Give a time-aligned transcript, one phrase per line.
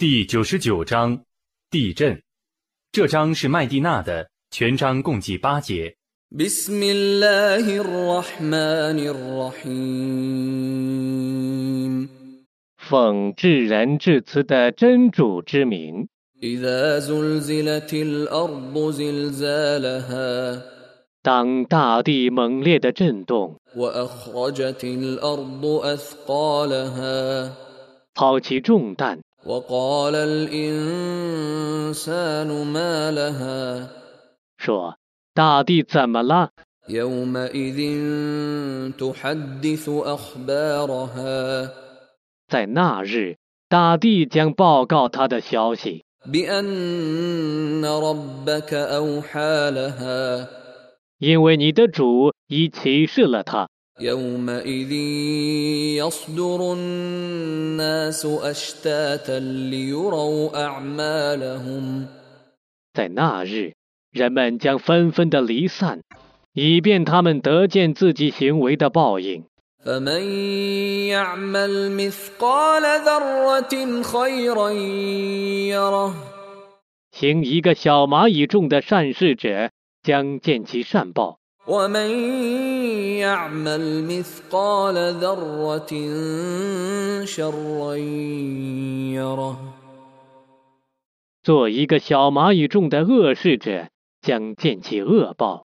[0.00, 1.24] 第九十九章，
[1.72, 2.22] 地震。
[2.92, 5.96] 这章是麦地那的，全章共计八节。
[12.76, 16.06] 奉至仁至慈的真主之名。
[21.20, 23.60] 当大地猛烈的震动，
[28.14, 29.18] 抛起重担。
[29.47, 31.23] وقال الإنسان
[32.73, 33.89] ما لها
[34.57, 34.95] 说：“
[35.35, 36.49] 大地怎么了？
[36.89, 37.79] يومئذ
[38.97, 41.69] تحدث أخبارها
[42.47, 43.37] 在那日，
[43.69, 50.47] 大地将报告他的消息， بأن ربك أوحى لها
[51.19, 53.69] 因为你的主已启示了他。
[53.99, 54.91] يومئذ
[56.01, 62.07] يصدر الناس أشتاتا ليروا أعمالهم
[62.93, 63.73] 在那日，
[64.11, 66.01] 人们将纷纷的离散，
[66.53, 69.45] 以便他们得见自己行为的报应。
[69.85, 70.21] فمن
[71.07, 76.13] يعمل مثقال ذرة خيرا يره
[77.11, 79.69] 行一个小蚂蚁重的善事者，
[80.01, 82.09] 将见其善报； ومن
[83.19, 85.91] يعمل مثقال ذرة
[87.25, 87.95] شرا
[89.15, 89.57] يره
[91.41, 93.89] 做一个小蚂蚁重的恶事者，
[94.21, 95.61] 将见其恶报。